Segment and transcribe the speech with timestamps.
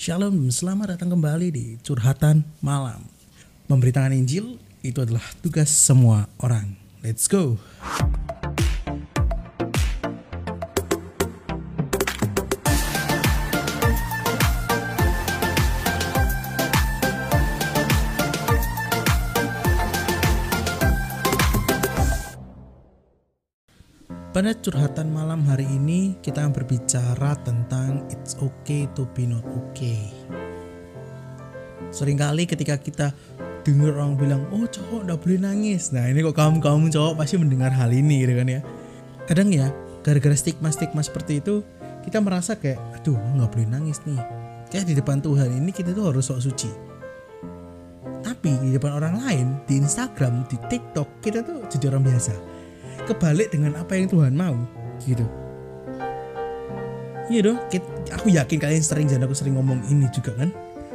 [0.00, 3.04] Shalom, selamat datang kembali di Curhatan Malam.
[3.68, 6.72] Memberitakan Injil itu adalah tugas semua orang.
[7.04, 7.60] Let's go.
[24.40, 30.08] Pada curhatan malam hari ini kita akan berbicara tentang it's okay to be not okay.
[31.92, 33.12] Seringkali ketika kita
[33.68, 35.92] dengar orang bilang, oh cowok nggak boleh nangis.
[35.92, 38.64] Nah ini kok kamu kamu cowok pasti mendengar hal ini gitu kan ya.
[39.28, 39.68] Kadang ya
[40.00, 41.60] gara-gara stigma-stigma seperti itu
[42.08, 44.24] kita merasa kayak, aduh nggak boleh nangis nih.
[44.72, 46.72] Kayak di depan Tuhan ini kita tuh harus sok suci.
[48.24, 52.59] Tapi di depan orang lain, di Instagram, di TikTok, kita tuh jadi orang biasa
[53.06, 54.56] kebalik dengan apa yang Tuhan mau
[55.04, 55.24] gitu.
[57.30, 57.58] Iya dong
[58.10, 60.50] aku yakin kalian sering dan aku sering ngomong ini juga kan.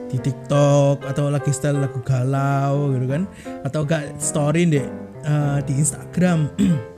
[0.06, 3.24] Di TikTok atau lagi style lagu galau gitu kan.
[3.64, 4.88] Atau gak story deh
[5.26, 6.52] uh, di Instagram.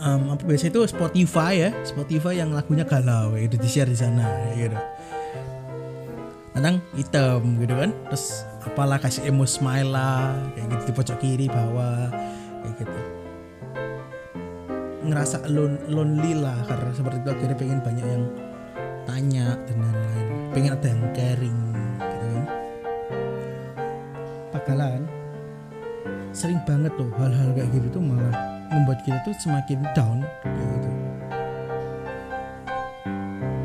[0.00, 1.70] Um, apa biasa itu Spotify ya.
[1.84, 4.72] Spotify yang lagunya galau itu di share di sana gitu.
[6.56, 7.92] Kadang hitam gitu kan.
[8.08, 12.08] Terus apalah kasih emo smile lah kayak gitu di pojok kiri bawah
[12.64, 13.09] kayak gitu
[15.00, 18.24] ngerasa lon lonely lah karena seperti itu akhirnya pengen banyak yang
[19.08, 20.26] tanya dan lain-lain.
[20.52, 21.58] Pengen ada yang caring
[21.98, 22.46] gitu kan.
[24.52, 25.00] Pakalan
[26.30, 28.34] sering banget tuh hal-hal kayak gitu tuh malah
[28.70, 30.90] membuat kita tuh semakin down gitu.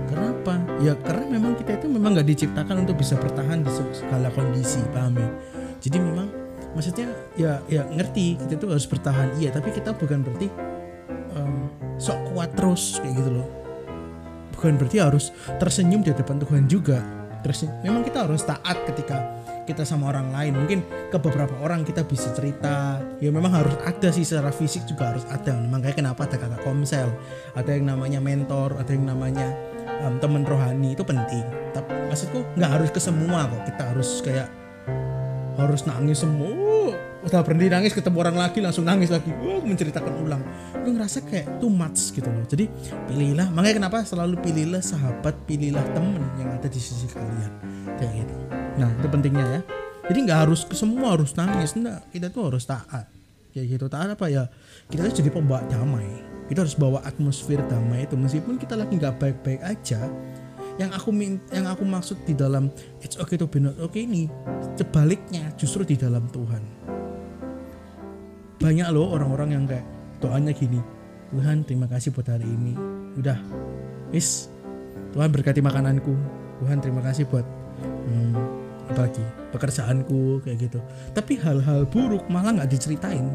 [0.10, 0.54] Kenapa?
[0.82, 5.20] Ya karena memang kita itu memang nggak diciptakan untuk bisa bertahan di segala kondisi paham
[5.20, 5.30] ya?
[5.84, 6.28] Jadi memang
[6.74, 9.38] maksudnya ya ya ngerti kita tuh harus bertahan.
[9.38, 10.75] Iya tapi kita bukan berarti
[12.06, 13.50] sok kuat terus kayak gitu loh.
[14.54, 17.02] Bukan berarti harus tersenyum di depan Tuhan juga.
[17.42, 19.26] Tersenyum memang kita harus taat ketika
[19.66, 20.54] kita sama orang lain.
[20.54, 23.02] Mungkin ke beberapa orang kita bisa cerita.
[23.18, 25.58] Ya memang harus ada sih secara fisik juga harus ada.
[25.58, 27.10] Makanya kenapa ada kakak komsel
[27.58, 29.50] ada yang namanya mentor ada yang namanya
[30.06, 31.44] um, teman rohani itu penting.
[31.74, 33.66] Tapi maksudku nggak harus ke semua kok.
[33.74, 34.50] Kita harus kayak
[35.58, 36.65] harus nangis semua
[37.26, 39.34] udah berhenti nangis ketemu orang lagi langsung nangis lagi.
[39.34, 40.42] Uh, menceritakan ulang.
[40.86, 42.46] Lu ngerasa kayak too much gitu loh.
[42.46, 42.70] Jadi
[43.10, 43.50] pilihlah.
[43.50, 47.52] Makanya kenapa selalu pilihlah sahabat pilihlah temen yang ada di sisi kalian.
[47.98, 48.36] Kayak gitu.
[48.78, 49.62] Nah itu pentingnya ya.
[50.06, 51.74] Jadi nggak harus semua harus nangis.
[51.74, 53.10] Enggak kita tuh harus taat.
[53.52, 53.86] Kayak gitu.
[53.90, 54.46] Taat apa ya?
[54.86, 56.06] Kita tuh jadi pembawa damai.
[56.46, 58.14] Kita harus bawa atmosfer damai itu.
[58.14, 60.06] Meskipun kita lagi nggak baik-baik aja
[60.76, 61.08] yang aku
[61.56, 62.68] yang aku maksud di dalam
[63.00, 64.28] it's okay to be not okay ini
[64.76, 66.60] sebaliknya justru di dalam Tuhan
[68.60, 69.86] banyak loh orang-orang yang kayak
[70.24, 70.80] doanya gini
[71.36, 72.74] Tuhan terima kasih buat hari ini.
[73.20, 73.36] Udah.
[74.16, 74.48] Is
[75.12, 76.14] Tuhan berkati makananku.
[76.64, 77.44] Tuhan terima kasih buat
[77.84, 78.34] hmm,
[78.96, 80.80] apa lagi pekerjaanku kayak gitu.
[81.12, 83.28] Tapi hal-hal buruk malah nggak diceritain.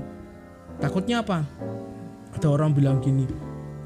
[0.81, 1.45] Takutnya apa?
[2.33, 3.29] Ada orang bilang gini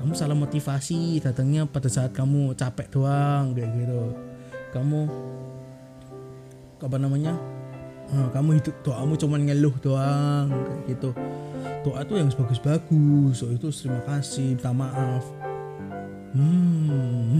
[0.04, 4.12] kamu salah motivasi datangnya pada saat kamu capek doang kayak gitu.
[4.68, 5.00] Kamu
[6.84, 7.32] apa namanya
[8.12, 11.10] oh, kamu hidup doamu cuman ngeluh doang kayak gitu.
[11.84, 15.24] Doa tuh yang bagus-bagus so itu terima kasih minta maaf.
[16.34, 17.38] Hmm.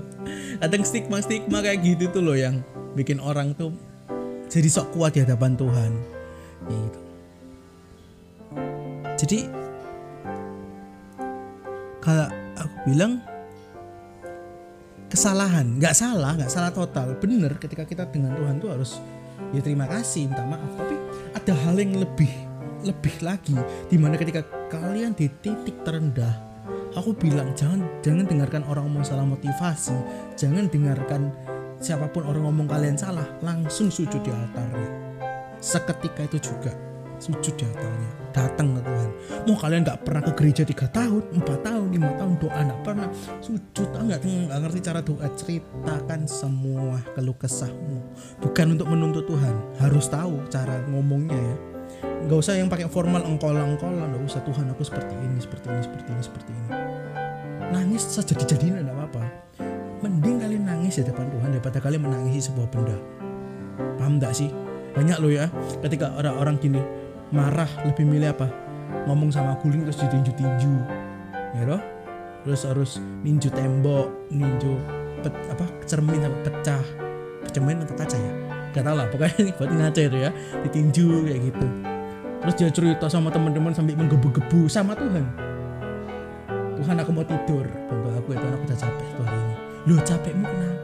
[0.60, 2.60] Kadang stigma stigma kayak gitu tuh loh yang
[2.98, 3.70] bikin orang tuh
[4.52, 5.92] jadi sok kuat di hadapan Tuhan.
[6.66, 7.00] Gitu.
[9.22, 9.38] Jadi
[12.02, 12.26] kalau
[12.58, 13.22] aku bilang
[15.06, 17.14] kesalahan nggak salah nggak salah total.
[17.22, 18.98] Bener ketika kita dengan Tuhan tuh harus
[19.50, 20.70] ya terima kasih minta maaf.
[20.78, 20.94] Tapi
[21.34, 22.30] ada hal yang lebih
[22.82, 23.54] lebih lagi
[23.90, 26.52] di mana ketika kalian di titik terendah
[26.96, 29.96] aku bilang jangan jangan dengarkan orang ngomong salah motivasi.
[30.36, 31.32] Jangan dengarkan
[31.80, 34.88] siapa pun orang ngomong kalian salah langsung sujud di altarnya.
[35.62, 36.72] Seketika itu juga
[37.18, 38.10] sujud di altarnya.
[38.32, 39.10] Datang ke Tuhan.
[39.48, 43.08] Mau kalian nggak pernah ke gereja tiga tahun empat tahun lima tahun doa nggak pernah
[43.44, 44.20] sujud nggak?
[44.24, 45.26] Nggak ngerti cara doa.
[45.36, 48.00] Ceritakan semua keluh kesahmu.
[48.40, 49.54] Bukan untuk menuntut Tuhan.
[49.78, 51.56] Harus tahu cara ngomongnya ya.
[52.02, 56.08] Nggak usah yang pakai formal engkolang nggak usah Tuhan aku seperti ini seperti ini seperti
[56.08, 56.68] ini seperti ini.
[57.72, 59.24] Nangis saja dijadiin nggak apa-apa.
[60.02, 62.96] Mending kalian nangis di depan Tuhan daripada kalian menangisi sebuah benda.
[64.00, 64.50] Paham nggak sih?
[64.92, 65.46] Banyak loh ya
[65.84, 66.80] ketika orang-orang gini
[67.32, 68.48] marah lebih milih apa?
[69.08, 71.01] Ngomong sama guling terus ditinju-tinju
[71.52, 71.82] ya loh
[72.42, 74.74] terus harus ninju tembok ninju
[75.22, 76.84] pet, apa cermin apa pecah.
[77.52, 78.32] Cermin atau kaca ya?
[78.72, 80.30] Gak tau lah pokoknya buat ngaca itu ya
[80.66, 81.66] ditinju kayak gitu.
[82.42, 85.26] Terus dia cerita sama teman-teman sampai menggebu-gebu sama Tuhan.
[86.80, 87.66] Tuhan aku mau tidur.
[87.86, 89.54] Bantu aku itu aku udah capek tuh hari ini.
[89.86, 90.80] Lo capekmu kenapa?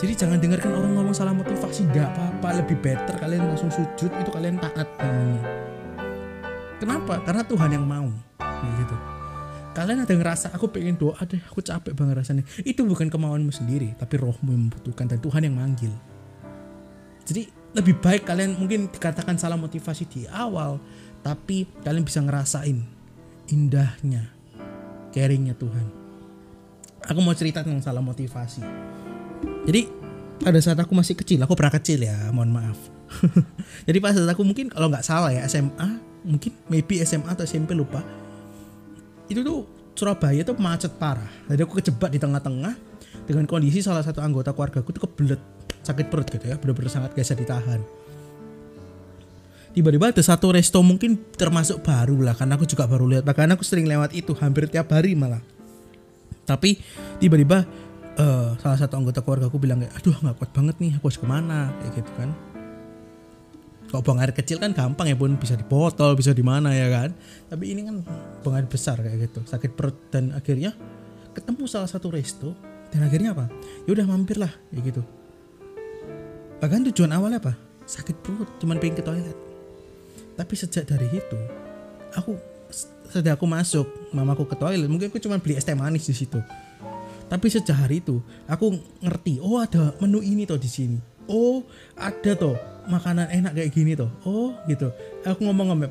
[0.00, 2.62] Jadi jangan dengarkan orang ngomong salah motivasi tidak apa-apa.
[2.62, 5.42] Lebih better kalian langsung sujud itu kalian taat namanya.
[6.78, 7.14] Kenapa?
[7.26, 8.08] Karena Tuhan yang mau
[9.70, 12.44] kalian ada ngerasa aku pengen doa deh aku capek banget rasanya.
[12.66, 15.92] Itu bukan kemauanmu sendiri tapi rohmu yang membutuhkan dan Tuhan yang manggil.
[17.22, 20.82] Jadi lebih baik kalian mungkin dikatakan salah motivasi di awal
[21.22, 22.82] tapi kalian bisa ngerasain
[23.54, 24.26] indahnya
[25.14, 25.86] caringnya Tuhan.
[27.06, 28.62] Aku mau cerita tentang salah motivasi.
[29.70, 29.86] Jadi
[30.40, 32.78] pada saat aku masih kecil aku pernah kecil ya mohon maaf.
[33.86, 37.72] Jadi pas saat aku mungkin kalau nggak salah ya SMA mungkin maybe SMA atau SMP
[37.72, 38.02] lupa
[39.30, 41.28] itu tuh Surabaya tuh macet parah.
[41.44, 42.72] Jadi aku kejebak di tengah-tengah
[43.28, 45.40] dengan kondisi salah satu anggota keluarga aku tuh kebelet
[45.84, 47.84] sakit perut gitu ya, benar-benar sangat gak bisa ditahan.
[49.70, 53.62] Tiba-tiba ada satu resto mungkin termasuk baru lah karena aku juga baru lihat bahkan aku
[53.62, 55.44] sering lewat itu hampir tiap hari malah.
[56.48, 56.80] Tapi
[57.22, 57.68] tiba-tiba
[58.18, 61.20] uh, salah satu anggota keluarga aku bilang kayak aduh nggak kuat banget nih aku harus
[61.20, 62.30] ke mana kayak gitu kan
[63.90, 66.86] kalau buang air kecil kan gampang ya pun bisa di botol bisa di mana ya
[66.86, 67.10] kan.
[67.50, 68.06] Tapi ini kan
[68.46, 70.78] buang air besar kayak gitu sakit perut dan akhirnya
[71.34, 72.54] ketemu salah satu resto
[72.94, 73.50] dan akhirnya apa?
[73.90, 75.02] Ya udah mampir lah kayak gitu.
[76.62, 77.58] Bahkan tujuan awalnya apa?
[77.82, 79.38] Sakit perut cuman pengen ke toilet.
[80.38, 81.38] Tapi sejak dari itu
[82.14, 82.38] aku
[83.10, 86.38] sejak aku masuk mamaku ke toilet mungkin aku cuma beli es teh manis di situ.
[87.26, 88.70] Tapi sejak hari itu aku
[89.02, 90.98] ngerti oh ada menu ini tuh di sini.
[91.26, 91.66] Oh
[91.98, 94.90] ada tuh makanan enak kayak gini tuh oh gitu.
[95.22, 95.86] Aku ngomong sama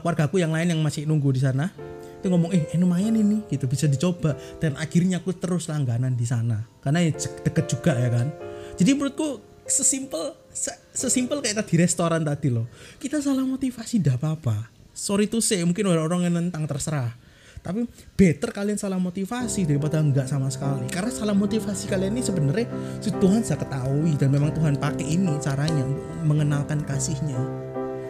[0.00, 1.74] keluarga aku yang lain yang masih nunggu di sana.
[2.22, 3.66] Itu ngomong eh, eh lumayan ini gitu.
[3.66, 4.38] Bisa dicoba.
[4.62, 6.62] Dan akhirnya aku terus langganan di sana.
[6.80, 8.30] Karena ya deket juga ya kan.
[8.78, 10.38] Jadi menurutku sesimpel
[10.94, 12.70] sesimpel kayak tadi restoran tadi loh.
[13.02, 14.70] Kita salah motivasi tidak apa-apa.
[14.94, 17.23] Sorry to say mungkin orang-orang yang nentang terserah
[17.64, 20.84] tapi better kalian salah motivasi daripada enggak sama sekali.
[20.92, 22.68] Karena salah motivasi kalian ini sebenarnya
[23.00, 25.80] Tuhan saya ketahui dan memang Tuhan pakai ini caranya
[26.28, 27.40] mengenalkan kasihnya.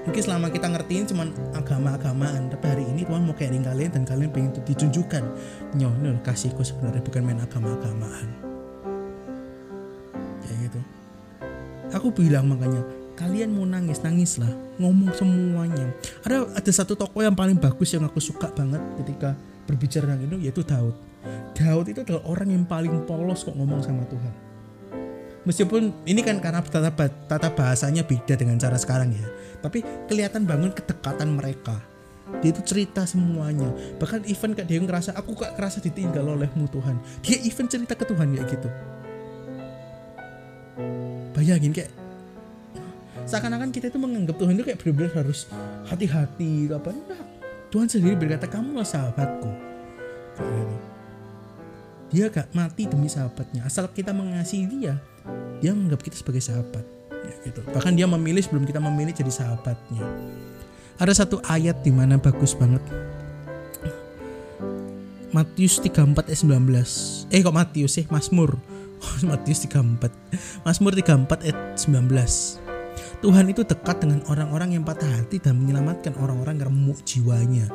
[0.04, 4.30] Mungkin selama kita ngertiin cuman agama-agamaan tapi hari ini Tuhan mau caring kalian dan kalian
[4.34, 5.22] pengen ditunjukkan
[5.78, 8.28] ini kasihku sebenarnya bukan main agama-agamaan.
[10.42, 10.80] Kayak gitu.
[11.94, 12.82] Aku bilang makanya
[13.14, 14.50] kalian mau nangis nangislah.
[14.78, 15.87] Ngomong semuanya.
[16.26, 20.37] Ada ada satu tokoh yang paling bagus yang aku suka banget ketika berbicara tentang itu
[20.50, 20.94] yaitu Daud.
[21.56, 24.34] Daud itu adalah orang yang paling polos kok ngomong sama Tuhan.
[25.44, 26.90] Meskipun ini kan karena tata,
[27.28, 29.28] tata bahasanya beda dengan cara sekarang ya
[29.64, 31.81] tapi kelihatan bangun kedekatan mereka.
[32.44, 33.72] Dia itu cerita semuanya.
[33.96, 37.00] Bahkan even kayak dia ngerasa aku gak kerasa ditinggal olehmu Tuhan.
[37.25, 38.69] Dia even cerita ke Tuhan kayak gitu.
[41.32, 42.03] Bayangin kayak
[43.24, 45.48] seakan-akan kita itu menganggap Tuhan itu kayak benar-benar harus
[45.88, 46.88] hati-hati apa.
[46.92, 47.24] Enggak.
[47.72, 49.50] Tuhan sendiri berkata kamu lah sahabatku.
[50.34, 50.76] Gitu.
[52.14, 53.66] dia gak mati demi sahabatnya.
[53.66, 54.94] Asal kita mengasihi dia
[55.58, 56.84] dia menganggap kita sebagai sahabat.
[57.10, 57.64] Ya, gitu.
[57.64, 60.04] Bahkan dia memilih sebelum kita memilih jadi sahabatnya.
[61.00, 62.84] Ada satu ayat di mana bagus banget.
[65.34, 68.06] Matius 34 ayat 19 eh kok Matius sih?
[68.06, 68.54] Mazmur.
[69.28, 70.14] Matius 34
[70.62, 72.63] Mazmur 34 ayat 19
[73.24, 77.72] Tuhan itu dekat dengan orang-orang yang patah hati dan menyelamatkan orang-orang remuk jiwanya.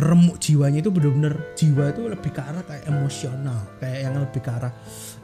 [0.00, 4.48] Remuk jiwanya itu benar-benar jiwa itu lebih ke arah kayak emosional, kayak yang lebih ke
[4.48, 4.72] arah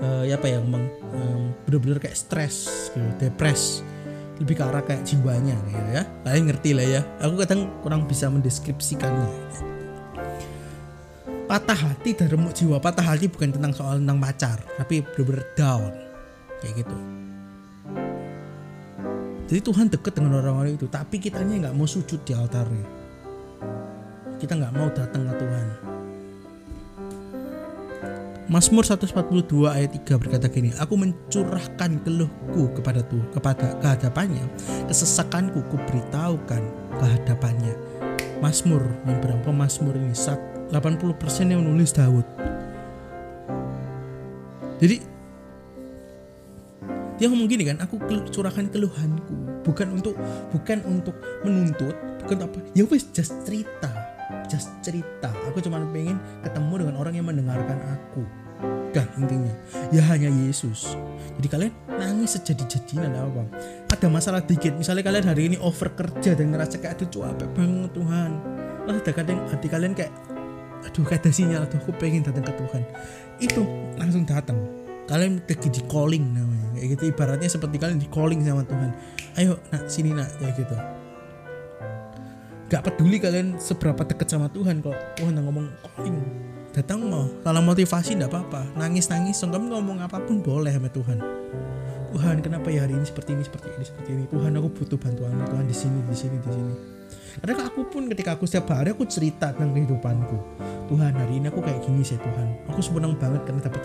[0.05, 3.81] uh, ya apa ya, um, benar-benar kayak stres, gitu, depres,
[4.37, 6.05] lebih ke arah kayak jiwanya gitu ya.
[6.21, 7.01] Kalian ngerti lah ya.
[7.25, 9.29] Aku kadang kurang bisa mendeskripsikannya.
[11.49, 12.77] Patah hati dan remuk jiwa.
[12.85, 15.89] Patah hati bukan tentang soal tentang pacar, tapi benar-benar down
[16.61, 17.30] kayak gitu
[19.51, 22.87] jadi Tuhan deket dengan orang-orang itu, tapi kitanya nggak mau sujud di altarnya.
[24.39, 25.67] Kita nggak mau datang ke Tuhan.
[28.47, 34.47] Mazmur 142 ayat 3 berkata gini, Aku mencurahkan keluhku kepada Tuhan, kepada kehadapannya,
[34.87, 36.63] kesesakanku kuberitahukan
[37.03, 37.75] kehadapannya.
[38.39, 42.27] Mazmur yang berapa Mazmur ini 80% yang menulis Daud.
[44.79, 45.20] Jadi
[47.21, 48.01] dia ngomong gini kan aku
[48.33, 49.37] curahkan keluhanku.
[49.61, 50.17] Bukan untuk
[50.51, 51.93] bukan untuk menuntut
[52.25, 52.59] bukan apa.
[52.73, 54.11] Ya wes just cerita
[54.51, 55.31] just cerita.
[55.51, 58.27] Aku cuma pengen ketemu dengan orang yang mendengarkan aku.
[58.91, 59.55] Dah intinya.
[59.95, 60.99] Ya hanya Yesus.
[61.39, 63.43] Jadi kalian nangis sejadi-jadinya ada apa
[63.95, 64.75] ada masalah dikit.
[64.75, 68.31] Misalnya kalian hari ini over kerja dan ngerasa kayak aduh capek banget Tuhan.
[68.91, 70.13] Lah ada kadang hati kalian kayak
[70.83, 72.83] aduh ada sinyal tuh aku pengen datang ke Tuhan.
[73.39, 73.63] Itu
[73.95, 74.59] langsung datang
[75.11, 76.69] kalian lagi di calling namanya.
[76.79, 77.03] Kayak gitu.
[77.11, 78.91] Ibaratnya seperti kalian di calling sama Tuhan.
[79.37, 80.31] Ayo nak sini nak.
[80.39, 80.77] Kayak gitu.
[82.71, 84.95] Gak peduli kalian seberapa dekat sama Tuhan kok.
[85.19, 86.17] Tuhan ngomong calling.
[86.71, 87.27] Datang mau.
[87.43, 88.63] Salah motivasi enggak apa-apa.
[88.79, 91.19] Nangis nangis kamu ngomong apa pun boleh sama Tuhan.
[92.11, 94.25] Tuhan kenapa ya hari ini seperti ini seperti ini seperti ini?
[94.31, 96.75] Tuhan aku butuh bantuan Tuhan di sini di sini di sini.
[97.39, 100.39] Karena aku pun ketika aku setiap hari aku cerita tentang kehidupanku.
[100.91, 102.67] Tuhan hari ini aku kayak gini sih Tuhan.
[102.75, 103.83] Aku senang banget karena dapat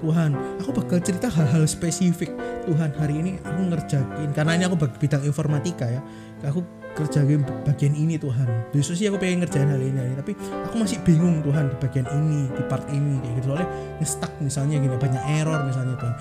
[0.00, 0.32] Tuhan.
[0.64, 2.32] Aku bakal cerita hal-hal spesifik.
[2.64, 6.00] Tuhan hari ini aku ngerjain karena ini aku bidang informatika ya.
[6.44, 8.72] Aku kerjain bagian ini Tuhan.
[8.74, 10.34] Besok sih aku pengen ngerjain hal ini, tapi
[10.66, 13.46] aku masih bingung Tuhan di bagian ini di part ini kayak gitu.
[13.54, 13.68] Soalnya
[14.02, 16.14] stuck misalnya gini banyak error misalnya Tuhan.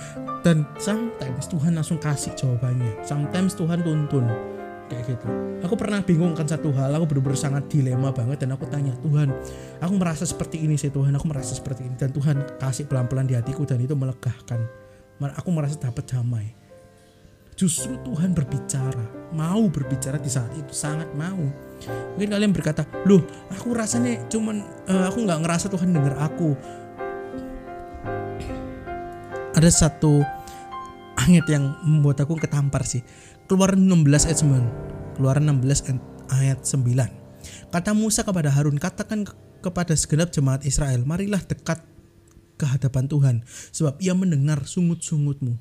[0.46, 3.02] Dan sometimes Tuhan langsung kasih jawabannya.
[3.02, 4.30] Sometimes Tuhan tuntun
[4.90, 5.26] kayak gitu.
[5.64, 9.30] Aku pernah bingung kan satu hal aku benar-benar sangat dilema banget dan aku tanya Tuhan
[9.78, 11.96] aku merasa seperti ini sih Tuhan aku merasa seperti ini.
[11.96, 14.60] Dan Tuhan kasih pelan-pelan di hatiku dan itu melegahkan.
[15.38, 16.48] Aku merasa dapat damai.
[17.60, 21.44] Justru Tuhan berbicara mau berbicara di saat itu sangat mau.
[22.16, 26.56] Mungkin kalian berkata loh aku rasanya cuman uh, aku nggak ngerasa Tuhan dengar aku.
[29.60, 30.24] Ada satu
[31.20, 33.04] ayat yang membuat aku ketampar sih
[33.50, 35.18] Keluaran 16 ayat 9.
[35.18, 35.98] Keluaran 16
[36.30, 37.74] ayat 9.
[37.74, 39.26] Kata Musa kepada Harun, katakan
[39.66, 41.82] kepada segenap jemaat Israel, marilah dekat
[42.62, 43.36] ke hadapan Tuhan,
[43.74, 45.58] sebab ia mendengar sungut-sungutmu.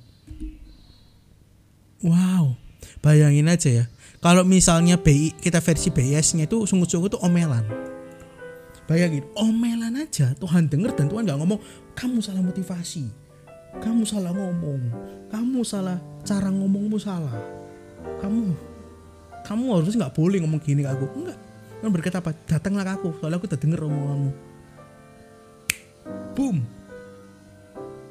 [2.04, 2.60] Wow,
[3.00, 3.84] bayangin aja ya.
[4.20, 7.64] Kalau misalnya BI kita versi BIS-nya itu sungut-sungut itu omelan.
[8.84, 11.60] Bayangin, omelan aja Tuhan denger dan Tuhan nggak ngomong
[11.96, 13.08] kamu salah motivasi,
[13.80, 14.92] kamu salah ngomong,
[15.32, 15.96] kamu salah
[16.28, 17.57] cara ngomongmu salah
[18.18, 18.54] kamu
[19.48, 21.06] kamu harus nggak boleh ngomong gini ke aku.
[21.16, 21.38] Enggak.
[21.78, 22.30] Kan berkata apa?
[22.44, 23.08] Datanglah ke aku.
[23.16, 24.30] Soalnya aku udah denger omonganmu.
[26.36, 26.56] Boom.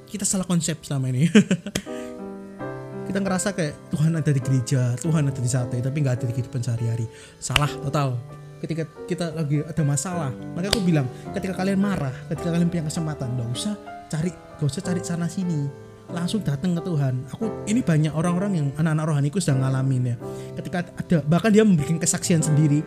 [0.08, 1.30] Kita salah konsep selama ini.
[3.08, 6.34] Kita ngerasa kayak Tuhan ada di gereja Tuhan ada di sate tapi nggak ada di
[6.36, 7.08] kehidupan sehari-hari.
[7.40, 8.20] Salah total.
[8.58, 11.06] Ketika kita lagi ada masalah maka aku bilang
[11.38, 13.78] ketika kalian marah ketika kalian punya kesempatan nggak usah
[14.10, 17.28] cari gak usah cari sana sini langsung datang ke Tuhan.
[17.36, 20.16] Aku ini banyak orang-orang yang anak-anak rohaniku sedang ngalamin ya.
[20.56, 22.80] Ketika ada bahkan dia memberikan kesaksian sendiri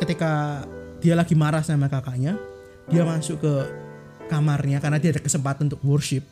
[0.00, 0.64] ketika
[0.98, 2.38] dia lagi marah sama kakaknya,
[2.88, 3.52] dia masuk ke
[4.30, 6.24] kamarnya karena dia ada kesempatan untuk worship.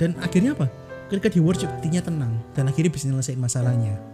[0.00, 0.66] Dan akhirnya apa?
[1.12, 4.13] Ketika dia worship hatinya tenang dan akhirnya bisa nyelesain masalahnya.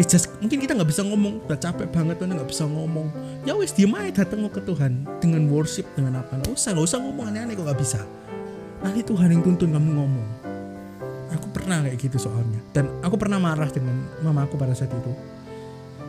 [0.00, 3.12] It's just mungkin kita nggak bisa ngomong udah capek banget tuh nggak bisa ngomong.
[3.44, 6.40] Ya wes diem aja datang ke Tuhan dengan worship dengan apa.
[6.40, 8.00] Nggak usah nggak usah ngomong aneh-aneh kok nggak bisa.
[8.80, 10.28] Nanti Tuhan yang tuntun kamu ngomong.
[11.36, 12.64] Aku pernah kayak gitu soalnya.
[12.72, 15.12] Dan aku pernah marah dengan mamaku pada saat itu.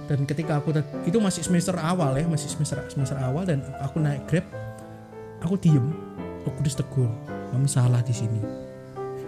[0.07, 0.71] Dan ketika aku
[1.03, 4.47] itu masih semester awal ya masih semester semester awal dan aku naik grab
[5.43, 5.91] aku diem.
[6.47, 7.11] Aku tegur
[7.51, 8.70] kamu salah di sini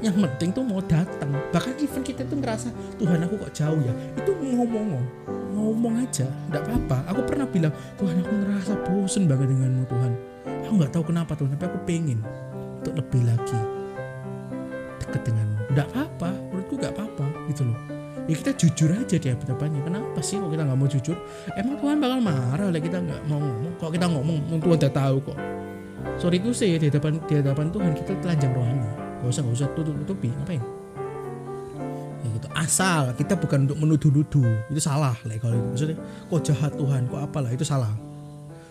[0.04, 2.70] yang penting tuh mau datang bahkan even kita tuh ngerasa
[3.00, 3.94] Tuhan aku kok jauh ya?
[4.20, 5.00] Itu ngomong
[5.56, 6.98] ngomong aja nggak apa-apa.
[7.16, 10.12] Aku pernah bilang Tuhan aku ngerasa bosen banget denganmu Tuhan.
[10.68, 12.20] Aku nggak tahu kenapa Tuhan tapi aku pengen
[12.84, 13.60] untuk lebih lagi
[15.00, 15.62] deket denganmu.
[15.72, 17.80] Nggak apa-apa menurutku nggak apa-apa gitu loh.
[18.24, 21.16] Ya kita jujur aja di hadapannya kenapa sih kok kita nggak mau jujur?
[21.56, 23.74] Emang Tuhan bakal marah oleh kita nggak mau ngomong?
[23.80, 25.38] Kok kita ngomong Tuhan udah tahu kok.
[26.20, 29.70] Sorry gue sih di hadapan di hadapan Tuhan kita telanjang rohani gak usah gak usah.
[29.72, 30.60] Tutup tutupi ngapain?
[32.24, 32.48] Ya gitu.
[32.52, 34.68] Asal kita bukan untuk menuduh-nuduh.
[34.68, 35.68] Itu salah lah kalau itu.
[35.72, 37.96] Maksudnya kok jahat Tuhan kok apalah itu salah.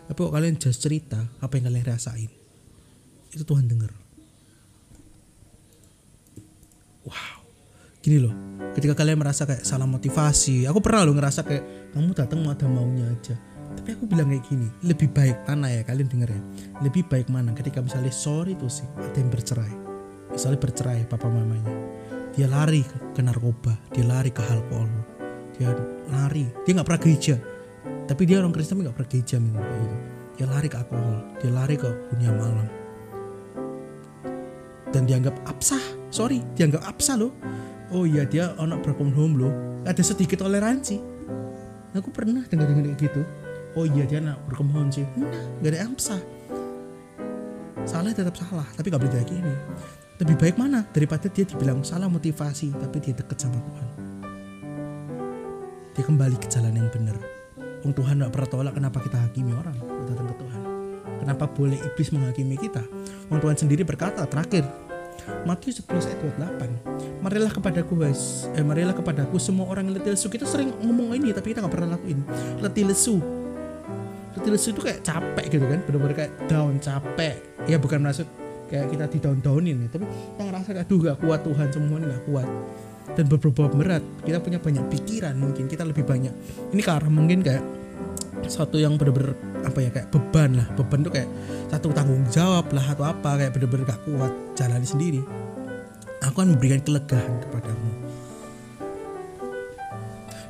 [0.07, 2.31] Tapi kok kalian just cerita apa yang kalian rasain?
[3.33, 4.03] Itu Tuhan dengar
[7.07, 7.39] wow.
[8.03, 8.35] Gini loh
[8.75, 12.67] ketika kalian merasa kayak salah motivasi aku pernah loh ngerasa kayak kamu datang mau ada
[12.67, 13.37] maunya aja.
[13.73, 16.43] Tapi aku bilang kayak gini lebih baik mana ya kalian denger ya?
[16.83, 19.92] Lebih baik mana ketika misalnya sorry tuh sih ada yang bercerai
[20.33, 21.71] misalnya bercerai papa mamanya.
[22.33, 22.81] Dia lari
[23.13, 24.89] ke narkoba dia lari ke alkohol.
[25.61, 25.69] Dia
[26.09, 27.37] lari dia nggak pernah gereja.
[28.09, 29.97] Tapi dia orang Kristen nggak pernah gereja gitu.
[30.41, 32.69] Dia lari ke alkohol dia lari ke dunia malam.
[34.93, 37.33] Dan dianggap absah sorry dianggap absah loh.
[37.93, 39.53] Oh iya dia anak broken home loh.
[39.85, 40.97] Ada sedikit toleransi.
[41.93, 43.21] Aku pernah dengar dengar gitu.
[43.77, 45.05] Oh iya dia anak broken home sih.
[45.21, 45.29] Nah
[45.61, 46.21] gak ada absah
[47.83, 49.55] salah tetap salah tapi gak boleh gini
[50.23, 50.87] lebih baik mana?
[50.95, 53.87] Daripada dia dibilang salah motivasi tapi dia deket sama Tuhan.
[55.99, 57.19] Dia kembali ke jalan yang benar.
[57.83, 59.75] Ung Tuhan gak pernah tolak kenapa kita hakimi orang
[60.07, 60.61] datang ke Tuhan.
[61.27, 62.83] Kenapa boleh iblis menghakimi kita?
[63.35, 64.63] Ung Tuhan sendiri berkata terakhir
[65.43, 68.47] Matius 11 ayat 28 Marilah kepadaku guys.
[68.55, 69.43] Eh, Marilah kepadaku.
[69.43, 72.23] Semua orang yang letih lesu Kita sering ngomong ini tapi kita gak pernah lakuin.
[72.63, 73.19] Letih lesu.
[74.39, 75.83] Letih lesu itu kayak capek gitu kan?
[75.83, 77.43] Bener-bener kayak down capek.
[77.67, 78.42] Ya bukan maksud
[78.73, 79.77] kayak kita di down ya.
[79.93, 82.49] Tapi kita ngerasa aduh gak kuat Tuhan semua ini gak kuat.
[83.13, 84.01] Dan berbobot berat.
[84.25, 86.33] Kita punya banyak pikiran mungkin kita lebih banyak.
[86.73, 87.61] Ini karena mungkin kayak
[88.49, 90.67] satu yang bener-bener apa ya kayak beban lah.
[90.73, 91.29] Beban tuh kayak
[91.69, 95.21] satu tanggung jawab lah atau apa kayak bener-bener gak kuat jalani sendiri.
[96.25, 97.93] Aku akan memberikan kelegaan kepadamu.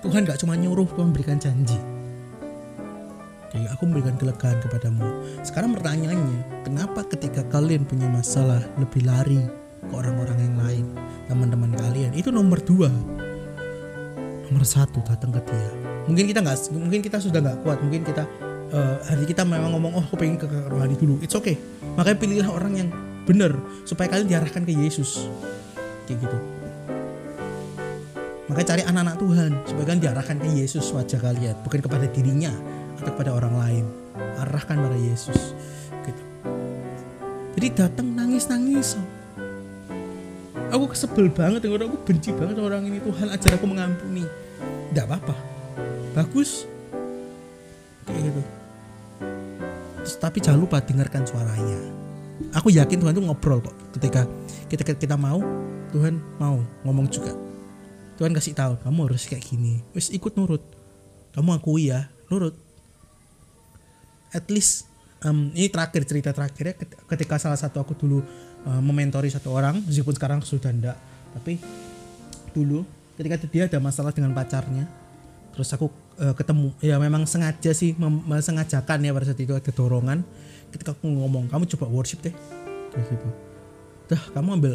[0.07, 1.92] Tuhan gak cuma nyuruh Tuhan memberikan janji
[3.53, 5.05] Oke, aku memberikan kelegaan kepadamu.
[5.45, 9.45] Sekarang pertanyaannya, kenapa ketika kalian punya masalah lebih lari
[9.85, 10.85] ke orang-orang yang lain,
[11.29, 12.17] teman-teman kalian?
[12.17, 12.89] Itu nomor dua.
[14.49, 15.69] Nomor satu datang ke dia.
[16.09, 18.25] Mungkin kita nggak, mungkin kita sudah nggak kuat, mungkin kita
[18.73, 21.21] uh, hari kita memang ngomong, oh aku pengen ke rohani dulu.
[21.21, 21.61] It's okay.
[22.01, 22.89] Makanya pilihlah orang yang
[23.29, 23.53] benar
[23.85, 25.29] supaya kalian diarahkan ke Yesus.
[26.09, 26.39] Kayak gitu.
[28.49, 33.11] Makanya cari anak-anak Tuhan supaya kalian diarahkan ke Yesus wajah kalian, bukan kepada dirinya atau
[33.13, 33.85] kepada orang lain.
[34.39, 35.53] Arahkan pada Yesus
[36.07, 36.23] gitu.
[37.59, 38.97] Jadi datang nangis nangis
[40.73, 42.99] aku kesebel banget dengan aku benci banget orang ini.
[43.05, 44.25] Tuhan ajar aku mengampuni.
[44.91, 45.37] Tidak apa-apa.
[46.17, 46.65] Bagus.
[48.09, 48.43] Kayak gitu.
[50.03, 51.79] Terus, tapi jangan lupa dengarkan suaranya.
[52.59, 53.77] Aku yakin Tuhan tuh ngobrol kok.
[53.95, 54.27] Ketika
[54.67, 55.45] kita kita mau
[55.93, 57.37] Tuhan mau ngomong juga.
[58.17, 59.85] Tuhan kasih tahu kamu harus kayak gini.
[59.95, 60.65] Wis ikut nurut.
[61.37, 62.09] Kamu akui ya.
[62.33, 62.57] Nurut
[64.33, 64.89] at least
[65.23, 66.75] um, ini terakhir cerita terakhirnya
[67.09, 68.21] ketika salah satu aku dulu
[68.67, 70.97] uh, mementori satu orang meskipun sekarang sudah ndak
[71.33, 71.61] tapi
[72.53, 72.85] dulu
[73.17, 74.89] ketika dia ada masalah dengan pacarnya
[75.53, 77.93] terus aku uh, ketemu ya memang sengaja sih
[78.41, 80.25] sengajakan ya pada saat itu ada dorongan
[80.73, 82.33] ketika aku ngomong kamu coba worship deh
[82.93, 83.29] kayak gitu.
[84.09, 84.73] Dah kamu ambil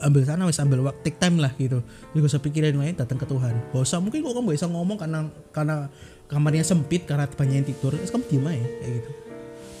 [0.00, 1.84] ambil sana wes ambil waktu take time lah gitu.
[2.16, 3.54] Juga usah pikirin lain datang ke Tuhan.
[3.72, 5.86] Gak usah mungkin kok kamu bisa ngomong karena karena
[6.26, 9.10] kamarnya sempit karena banyak yang tidur terus kamu diam aja kayak gitu.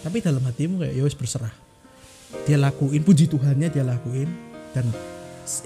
[0.00, 1.54] Tapi dalam hatimu kayak ya wes berserah.
[2.46, 4.28] Dia lakuin puji Tuhannya dia lakuin
[4.76, 4.86] dan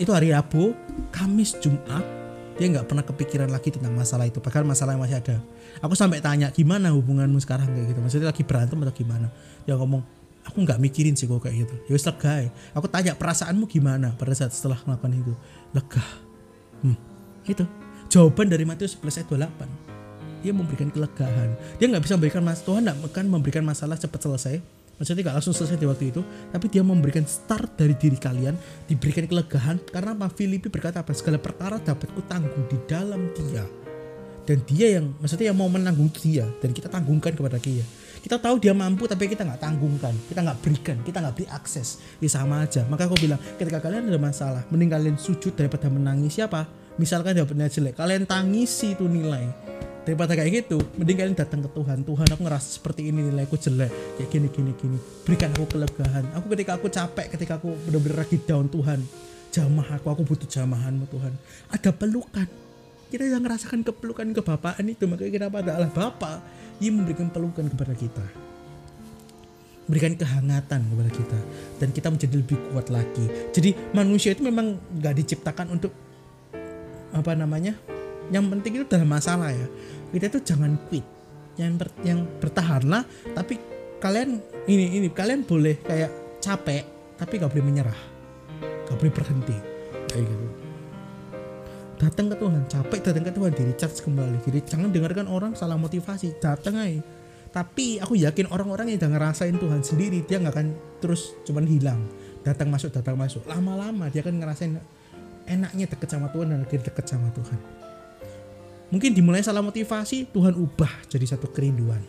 [0.00, 0.72] itu hari Rabu
[1.12, 5.36] Kamis Jumat dia nggak pernah kepikiran lagi tentang masalah itu bahkan masalah yang masih ada.
[5.82, 7.66] Aku sampai tanya gimana hubunganmu sekarang?
[7.66, 8.00] Kayak gitu.
[8.00, 9.26] Maksudnya lagi berantem atau gimana?
[9.66, 11.74] Dia ngomong aku nggak mikirin sih kok kayak gitu.
[11.88, 12.50] Ya lega ya.
[12.76, 15.34] aku tanya perasaanmu gimana pada saat setelah melakukan itu?
[15.72, 16.04] Lega.
[16.84, 16.96] Hmm,
[17.48, 17.64] itu.
[18.12, 19.94] Jawaban dari Matius 11 ayat 28
[20.44, 24.60] dia memberikan kelegaan dia nggak bisa memberikan mas Tuhan nggak akan memberikan masalah cepat selesai.
[24.94, 26.20] Maksudnya tidak langsung selesai di waktu itu
[26.52, 28.54] tapi dia memberikan start dari diri kalian
[28.86, 30.28] diberikan kelegaan karena apa?
[30.30, 31.10] Filipi berkata apa?
[31.16, 33.64] Segala perkara dapat kutanggung di dalam dia.
[34.44, 37.82] Dan dia yang maksudnya yang mau menanggung dia dan kita tanggungkan kepada dia
[38.24, 40.16] kita tahu dia mampu tapi kita nggak tanggungkan.
[40.32, 42.00] Kita nggak berikan kita nggak beri akses.
[42.24, 42.80] Ya sama aja.
[42.88, 46.64] Maka aku bilang ketika kalian ada masalah mending kalian sujud daripada menangis siapa
[46.96, 49.44] misalkan dapetnya jelek kalian tangisi itu nilai.
[50.08, 52.00] Daripada kayak gitu mending kalian datang ke Tuhan.
[52.00, 53.92] Tuhan aku ngerasa seperti ini nilaiku jelek.
[54.16, 54.98] Kayak gini gini gini.
[55.28, 59.04] Berikan aku kelegaan aku ketika aku capek ketika aku benar-benar lagi down Tuhan
[59.52, 61.36] jamah aku aku butuh jamahanmu Tuhan.
[61.68, 62.63] Ada pelukan
[63.14, 66.42] kita yang merasakan kepelukan kebapaan itu makanya kita adalah Bapak
[66.82, 68.26] ia memberikan pelukan kepada kita.
[69.86, 71.38] Berikan kehangatan kepada kita.
[71.78, 73.54] Dan kita menjadi lebih kuat lagi.
[73.54, 75.94] Jadi manusia itu memang nggak diciptakan untuk
[77.14, 77.78] apa namanya
[78.34, 79.68] yang penting itu dalam masalah ya.
[80.10, 81.06] Kita itu jangan quit.
[81.54, 83.62] Yang ber, yang bertahanlah tapi
[84.02, 86.82] kalian ini ini kalian boleh kayak capek
[87.14, 88.00] tapi gak boleh menyerah.
[88.90, 89.54] Gak boleh berhenti.
[90.10, 90.63] Kayak gitu
[91.96, 95.78] datang ke Tuhan capek datang ke Tuhan diri charge kembali jadi jangan dengarkan orang salah
[95.78, 97.00] motivasi datang aja.
[97.54, 102.02] Tapi aku yakin orang-orang yang udah ngerasain Tuhan sendiri dia nggak akan terus cuman hilang.
[102.42, 103.46] Datang masuk datang masuk.
[103.46, 104.74] Lama-lama dia akan ngerasain
[105.46, 107.58] enaknya deket sama Tuhan dan akhirnya deket sama Tuhan.
[108.90, 112.02] Mungkin dimulai salah motivasi Tuhan ubah jadi satu kerinduan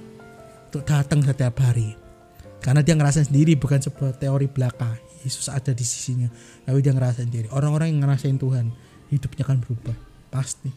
[0.74, 1.94] untuk datang setiap hari.
[2.58, 4.98] Karena dia ngerasain sendiri bukan sebuah teori belaka.
[5.22, 6.30] Yesus ada di sisinya
[6.66, 7.54] tapi dia ngerasain sendiri.
[7.54, 8.74] Orang-orang yang ngerasain Tuhan
[9.16, 9.96] hidupnya akan berubah
[10.28, 10.70] pasti.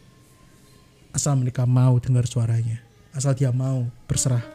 [1.11, 4.47] Asal mereka mau dengar suaranya asal dia mau berserah.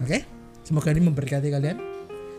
[0.00, 0.24] Oke?
[0.64, 1.78] Semoga ini memberkati kalian.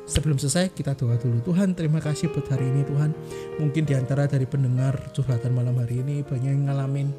[0.08, 1.44] Sebelum selesai kita doa dulu.
[1.44, 3.12] Tuhan terima kasih buat hari ini Tuhan.
[3.60, 7.12] Mungkin di antara dari pendengar curhatan malam hari ini banyak yang ngalamin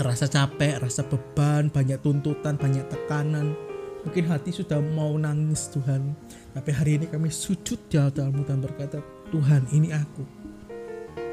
[0.00, 3.56] rasa capek rasa beban banyak tuntutan banyak tekanan.
[4.04, 6.12] Mungkin hati sudah mau nangis Tuhan.
[6.52, 9.00] Tapi hari ini kami sujud di altarmu dan berkata
[9.32, 10.39] Tuhan ini aku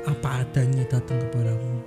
[0.07, 1.83] apa adanya datang kepadamu.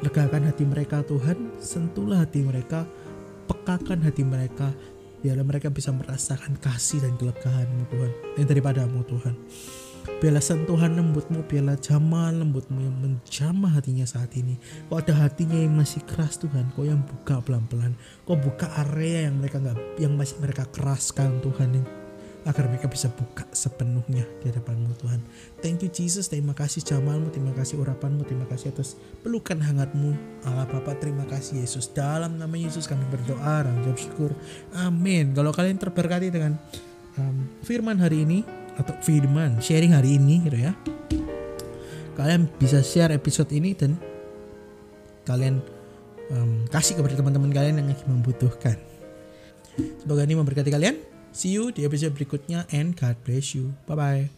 [0.00, 2.86] Legakan hati mereka Tuhan, sentuhlah hati mereka,
[3.50, 4.70] pekakan hati mereka,
[5.18, 9.34] biarlah mereka bisa merasakan kasih dan kelegahanmu Tuhan, yang daripadamu Tuhan.
[10.22, 14.56] Biarlah sentuhan lembutmu, biarlah jamah lembutmu yang menjamah hatinya saat ini.
[14.88, 17.92] Kok ada hatinya yang masih keras Tuhan, kok yang buka pelan-pelan.
[18.24, 21.97] Kok buka area yang mereka nggak, yang masih mereka keraskan Tuhan
[22.48, 25.20] agar mereka bisa buka sepenuhnya di hadapanmu Tuhan.
[25.60, 30.16] Thank you Jesus, terima kasih jamalmu, terima kasih urapanmu, terima kasih atas pelukan hangatmu.
[30.48, 31.92] Allah Bapa terima kasih Yesus.
[31.92, 34.32] Dalam nama Yesus kami berdoa dan jawab syukur.
[34.72, 35.36] Amin.
[35.36, 36.56] Kalau kalian terberkati dengan
[37.20, 38.40] um, firman hari ini
[38.80, 40.72] atau firman sharing hari ini gitu ya.
[42.16, 44.00] Kalian bisa share episode ini dan
[45.28, 45.60] kalian
[46.32, 48.80] um, kasih kepada teman-teman kalian yang lagi membutuhkan.
[50.00, 51.17] Semoga ini memberkati kalian.
[51.32, 53.76] See you di episode berikutnya and God bless you.
[53.86, 54.37] Bye bye.